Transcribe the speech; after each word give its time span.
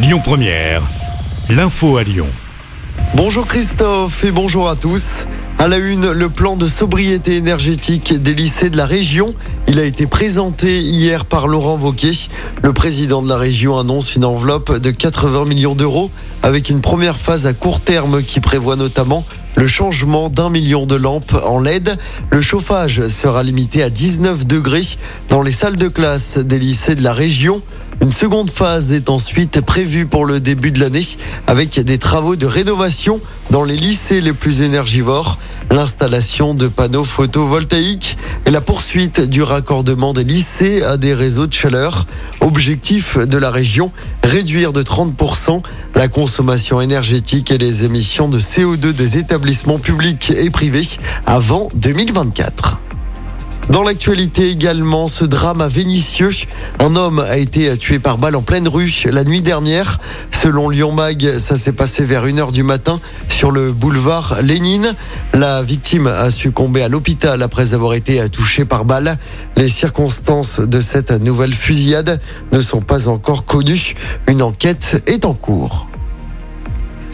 Lyon 0.00 0.20
Première, 0.22 0.82
l'info 1.50 1.96
à 1.96 2.04
Lyon. 2.04 2.28
Bonjour 3.16 3.44
Christophe 3.48 4.22
et 4.22 4.30
bonjour 4.30 4.68
à 4.68 4.76
tous. 4.76 5.26
À 5.58 5.66
la 5.66 5.78
une, 5.78 6.12
le 6.12 6.28
plan 6.28 6.54
de 6.54 6.68
sobriété 6.68 7.34
énergétique 7.34 8.14
des 8.14 8.32
lycées 8.32 8.70
de 8.70 8.76
la 8.76 8.86
région. 8.86 9.34
Il 9.66 9.80
a 9.80 9.84
été 9.84 10.06
présenté 10.06 10.78
hier 10.78 11.24
par 11.24 11.48
Laurent 11.48 11.76
Wauquiez. 11.76 12.28
Le 12.62 12.72
président 12.72 13.22
de 13.22 13.28
la 13.28 13.36
région 13.36 13.76
annonce 13.76 14.14
une 14.14 14.24
enveloppe 14.24 14.78
de 14.78 14.92
80 14.92 15.46
millions 15.46 15.74
d'euros 15.74 16.12
avec 16.44 16.70
une 16.70 16.80
première 16.80 17.16
phase 17.16 17.46
à 17.46 17.52
court 17.52 17.80
terme 17.80 18.22
qui 18.22 18.38
prévoit 18.38 18.76
notamment 18.76 19.24
le 19.56 19.66
changement 19.66 20.30
d'un 20.30 20.48
million 20.48 20.86
de 20.86 20.94
lampes 20.94 21.34
en 21.44 21.58
LED. 21.58 21.98
Le 22.30 22.40
chauffage 22.40 23.08
sera 23.08 23.42
limité 23.42 23.82
à 23.82 23.90
19 23.90 24.46
degrés 24.46 24.86
dans 25.28 25.42
les 25.42 25.50
salles 25.50 25.76
de 25.76 25.88
classe 25.88 26.38
des 26.38 26.60
lycées 26.60 26.94
de 26.94 27.02
la 27.02 27.14
région. 27.14 27.62
Une 28.00 28.12
seconde 28.12 28.50
phase 28.50 28.92
est 28.92 29.10
ensuite 29.10 29.60
prévue 29.60 30.06
pour 30.06 30.24
le 30.24 30.38
début 30.38 30.70
de 30.70 30.80
l'année 30.80 31.04
avec 31.48 31.80
des 31.80 31.98
travaux 31.98 32.36
de 32.36 32.46
rénovation 32.46 33.20
dans 33.50 33.64
les 33.64 33.76
lycées 33.76 34.20
les 34.20 34.32
plus 34.32 34.62
énergivores, 34.62 35.36
l'installation 35.70 36.54
de 36.54 36.68
panneaux 36.68 37.04
photovoltaïques 37.04 38.16
et 38.46 38.50
la 38.50 38.60
poursuite 38.60 39.20
du 39.20 39.42
raccordement 39.42 40.12
des 40.12 40.22
lycées 40.22 40.82
à 40.82 40.96
des 40.96 41.12
réseaux 41.12 41.48
de 41.48 41.52
chaleur. 41.52 42.06
Objectif 42.40 43.18
de 43.18 43.36
la 43.36 43.50
région, 43.50 43.90
réduire 44.22 44.72
de 44.72 44.82
30% 44.82 45.62
la 45.96 46.08
consommation 46.08 46.80
énergétique 46.80 47.50
et 47.50 47.58
les 47.58 47.84
émissions 47.84 48.28
de 48.28 48.38
CO2 48.38 48.92
des 48.92 49.18
établissements 49.18 49.80
publics 49.80 50.30
et 50.30 50.50
privés 50.50 50.86
avant 51.26 51.68
2024. 51.74 52.78
Dans 53.70 53.82
l'actualité 53.82 54.48
également, 54.48 55.08
ce 55.08 55.26
drame 55.26 55.60
à 55.60 55.68
Vénissieux. 55.68 56.30
Un 56.78 56.96
homme 56.96 57.18
a 57.18 57.36
été 57.36 57.76
tué 57.76 57.98
par 57.98 58.16
balle 58.16 58.34
en 58.34 58.40
pleine 58.40 58.66
rue 58.66 59.04
la 59.10 59.24
nuit 59.24 59.42
dernière. 59.42 59.98
Selon 60.30 60.70
Lyon 60.70 60.92
Mag, 60.92 61.38
ça 61.38 61.58
s'est 61.58 61.72
passé 61.72 62.06
vers 62.06 62.24
1h 62.24 62.50
du 62.52 62.62
matin 62.62 62.98
sur 63.28 63.50
le 63.50 63.72
boulevard 63.72 64.38
Lénine. 64.42 64.94
La 65.34 65.62
victime 65.62 66.06
a 66.06 66.30
succombé 66.30 66.82
à 66.82 66.88
l'hôpital 66.88 67.42
après 67.42 67.74
avoir 67.74 67.92
été 67.92 68.26
touchée 68.30 68.64
par 68.64 68.86
balle. 68.86 69.18
Les 69.56 69.68
circonstances 69.68 70.60
de 70.60 70.80
cette 70.80 71.10
nouvelle 71.10 71.52
fusillade 71.52 72.22
ne 72.52 72.60
sont 72.62 72.80
pas 72.80 73.08
encore 73.08 73.44
connues. 73.44 73.94
Une 74.28 74.40
enquête 74.40 75.02
est 75.06 75.26
en 75.26 75.34
cours. 75.34 75.87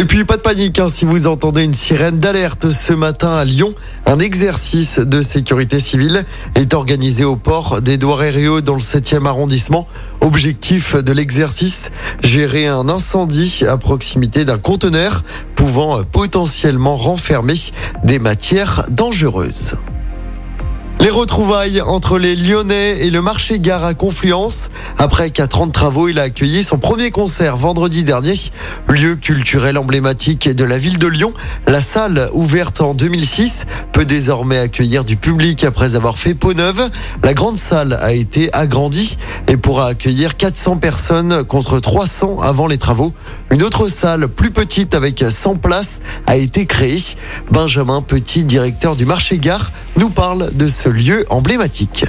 Et 0.00 0.06
puis 0.06 0.24
pas 0.24 0.38
de 0.38 0.40
panique 0.40 0.78
hein, 0.78 0.88
si 0.88 1.04
vous 1.04 1.26
entendez 1.26 1.62
une 1.62 1.74
sirène 1.74 2.20
d'alerte 2.20 2.70
ce 2.70 2.94
matin 2.94 3.36
à 3.36 3.44
Lyon. 3.44 3.74
Un 4.06 4.18
exercice 4.18 4.98
de 4.98 5.20
sécurité 5.20 5.78
civile 5.78 6.24
est 6.54 6.72
organisé 6.72 7.24
au 7.24 7.36
port 7.36 7.82
d'Edouard 7.82 8.22
Herriot 8.22 8.62
dans 8.62 8.76
le 8.76 8.80
7e 8.80 9.26
arrondissement. 9.26 9.86
Objectif 10.22 10.96
de 10.96 11.12
l'exercice, 11.12 11.90
gérer 12.24 12.66
un 12.66 12.88
incendie 12.88 13.62
à 13.68 13.76
proximité 13.76 14.46
d'un 14.46 14.56
conteneur 14.56 15.22
pouvant 15.54 16.02
potentiellement 16.02 16.96
renfermer 16.96 17.56
des 18.02 18.18
matières 18.18 18.86
dangereuses. 18.88 19.76
Les 21.00 21.08
retrouvailles 21.08 21.80
entre 21.80 22.18
les 22.18 22.36
Lyonnais 22.36 23.06
et 23.06 23.08
le 23.08 23.22
marché 23.22 23.58
gare 23.58 23.84
à 23.84 23.94
Confluence. 23.94 24.70
Après 25.02 25.30
quatre 25.30 25.62
ans 25.62 25.66
de 25.66 25.72
travaux, 25.72 26.08
il 26.08 26.18
a 26.18 26.24
accueilli 26.24 26.62
son 26.62 26.76
premier 26.76 27.10
concert 27.10 27.56
vendredi 27.56 28.04
dernier. 28.04 28.34
Lieu 28.86 29.16
culturel 29.16 29.78
emblématique 29.78 30.46
de 30.46 30.62
la 30.62 30.76
ville 30.76 30.98
de 30.98 31.06
Lyon, 31.06 31.32
la 31.66 31.80
salle 31.80 32.28
ouverte 32.34 32.82
en 32.82 32.92
2006 32.92 33.64
peut 33.94 34.04
désormais 34.04 34.58
accueillir 34.58 35.06
du 35.06 35.16
public 35.16 35.64
après 35.64 35.94
avoir 35.94 36.18
fait 36.18 36.34
peau 36.34 36.52
neuve. 36.52 36.90
La 37.22 37.32
grande 37.32 37.56
salle 37.56 37.94
a 37.94 38.12
été 38.12 38.52
agrandie 38.52 39.16
et 39.48 39.56
pourra 39.56 39.86
accueillir 39.86 40.36
400 40.36 40.76
personnes 40.76 41.44
contre 41.44 41.80
300 41.80 42.36
avant 42.42 42.66
les 42.66 42.76
travaux. 42.76 43.14
Une 43.50 43.62
autre 43.62 43.88
salle 43.88 44.28
plus 44.28 44.50
petite 44.50 44.94
avec 44.94 45.24
100 45.26 45.56
places 45.56 46.02
a 46.26 46.36
été 46.36 46.66
créée. 46.66 47.00
Benjamin 47.50 48.02
Petit, 48.02 48.44
directeur 48.44 48.96
du 48.96 49.06
marché 49.06 49.38
gare, 49.38 49.72
nous 49.96 50.10
parle 50.10 50.52
de 50.52 50.68
ce 50.68 50.90
lieu 50.90 51.24
emblématique. 51.30 52.04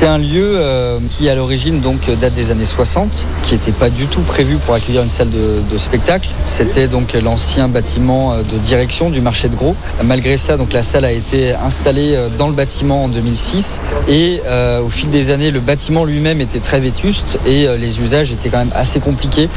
C'est 0.00 0.06
un 0.06 0.16
lieu 0.16 0.54
euh, 0.54 0.98
qui 1.10 1.28
à 1.28 1.34
l'origine 1.34 1.82
date 2.18 2.32
des 2.32 2.50
années 2.50 2.64
60, 2.64 3.26
qui 3.42 3.52
n'était 3.52 3.70
pas 3.70 3.90
du 3.90 4.06
tout 4.06 4.22
prévu 4.22 4.56
pour 4.56 4.72
accueillir 4.72 5.02
une 5.02 5.10
salle 5.10 5.28
de, 5.28 5.76
spectacle. 5.76 6.30
C'était 6.46 6.88
donc 6.88 7.12
l'ancien 7.22 7.68
bâtiment 7.68 8.32
euh, 8.32 8.36
de 8.38 8.56
direction 8.56 9.10
du 9.10 9.20
marché 9.20 9.50
de 9.50 9.56
gros. 9.56 9.76
Malgré 10.02 10.38
ça, 10.38 10.56
la 10.72 10.82
salle 10.82 11.04
a 11.04 11.12
été 11.12 11.52
installée 11.52 12.14
euh, 12.14 12.30
dans 12.38 12.46
le 12.48 12.54
bâtiment 12.54 13.04
en 13.04 13.08
2006 13.08 13.82
et 14.08 14.40
au 14.82 14.88
fil 14.88 15.10
des 15.10 15.28
années, 15.28 15.50
le 15.50 15.60
bâtiment 15.60 16.06
lui-même 16.06 16.40
était 16.40 16.60
très 16.60 16.80
vétuste 16.80 17.38
et 17.46 17.66
les 17.76 18.00
usages 18.00 18.32
étaient 18.32 18.48
quand 18.48 18.58
même 18.58 18.72
assez 18.74 19.00
compliqués. 19.00 19.50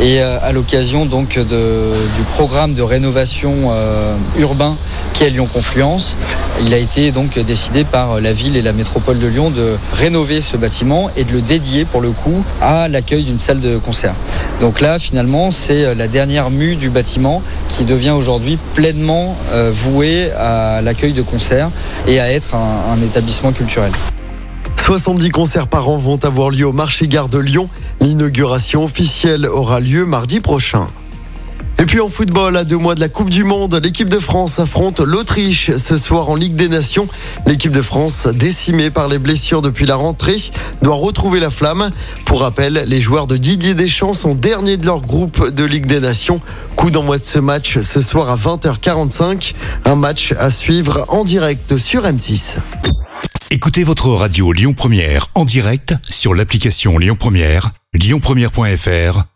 Et 0.00 0.20
à 0.20 0.52
l'occasion 0.52 1.06
donc 1.06 1.38
du 1.38 2.22
programme 2.34 2.74
de 2.74 2.82
rénovation 2.82 3.72
urbain 4.38 4.76
qui 5.14 5.24
est 5.24 5.30
Lyon 5.30 5.48
Confluence, 5.52 6.16
il 6.64 6.72
a 6.74 6.78
été 6.78 7.12
donc 7.12 7.38
décidé 7.38 7.84
par 7.84 8.20
la 8.20 8.32
ville 8.32 8.56
et 8.56 8.62
la 8.62 8.72
métropole 8.72 9.18
de 9.18 9.26
Lyon 9.26 9.50
de 9.50 9.76
rénover 9.92 10.40
ce 10.40 10.56
bâtiment 10.56 11.10
et 11.16 11.24
de 11.24 11.32
le 11.32 11.40
dédier 11.40 11.84
pour 11.84 12.00
le 12.00 12.10
coup 12.10 12.44
à 12.60 12.88
l'accueil 12.88 13.24
d'une 13.24 13.38
salle 13.38 13.60
de 13.60 13.78
concert. 13.78 14.14
Donc 14.60 14.80
là, 14.80 14.98
finalement, 14.98 15.50
c'est 15.50 15.94
la 15.94 16.08
dernière 16.08 16.50
mue 16.50 16.76
du 16.76 16.88
bâtiment 16.88 17.42
qui 17.68 17.84
devient 17.84 18.12
aujourd'hui 18.12 18.58
pleinement 18.74 19.36
euh, 19.52 19.70
vouée 19.72 20.30
à 20.32 20.80
l'accueil 20.82 21.12
de 21.12 21.22
concerts 21.22 21.70
et 22.06 22.20
à 22.20 22.32
être 22.32 22.54
un, 22.54 22.92
un 22.92 23.02
établissement 23.02 23.52
culturel. 23.52 23.92
70 24.76 25.30
concerts 25.30 25.66
par 25.66 25.88
an 25.88 25.96
vont 25.96 26.24
avoir 26.24 26.50
lieu 26.50 26.66
au 26.66 26.72
marché 26.72 27.08
gare 27.08 27.28
de 27.28 27.38
Lyon. 27.38 27.68
L'inauguration 28.00 28.84
officielle 28.84 29.44
aura 29.46 29.80
lieu 29.80 30.06
mardi 30.06 30.40
prochain. 30.40 30.86
Et 31.78 31.84
puis 31.84 32.00
en 32.00 32.08
football, 32.08 32.56
à 32.56 32.64
deux 32.64 32.78
mois 32.78 32.94
de 32.94 33.00
la 33.00 33.08
Coupe 33.08 33.28
du 33.28 33.44
Monde, 33.44 33.78
l'équipe 33.82 34.08
de 34.08 34.18
France 34.18 34.58
affronte 34.58 35.00
l'Autriche 35.00 35.70
ce 35.76 35.96
soir 35.96 36.30
en 36.30 36.34
Ligue 36.34 36.54
des 36.54 36.68
Nations. 36.68 37.06
L'équipe 37.46 37.70
de 37.70 37.82
France, 37.82 38.26
décimée 38.26 38.90
par 38.90 39.08
les 39.08 39.18
blessures 39.18 39.60
depuis 39.60 39.84
la 39.84 39.96
rentrée, 39.96 40.36
doit 40.80 40.94
retrouver 40.94 41.38
la 41.38 41.50
flamme. 41.50 41.90
Pour 42.24 42.40
rappel, 42.40 42.84
les 42.86 43.00
joueurs 43.00 43.26
de 43.26 43.36
Didier 43.36 43.74
Deschamps 43.74 44.14
sont 44.14 44.34
derniers 44.34 44.78
de 44.78 44.86
leur 44.86 45.00
groupe 45.00 45.50
de 45.50 45.64
Ligue 45.64 45.86
des 45.86 46.00
Nations. 46.00 46.40
Coup 46.76 46.90
d'envoi 46.90 47.18
de 47.18 47.24
ce 47.24 47.38
match 47.38 47.78
ce 47.78 48.00
soir 48.00 48.30
à 48.30 48.36
20h45. 48.36 49.52
Un 49.84 49.96
match 49.96 50.32
à 50.38 50.50
suivre 50.50 51.04
en 51.08 51.24
direct 51.24 51.76
sur 51.76 52.04
M6. 52.04 52.56
Écoutez 53.50 53.84
votre 53.84 54.08
radio 54.08 54.50
Lyon 54.52 54.72
Première 54.72 55.28
en 55.34 55.44
direct 55.44 55.94
sur 56.10 56.34
l'application 56.34 56.98
Lyon 56.98 57.16
Première, 57.18 57.70
lyonpremière.fr 57.94 59.35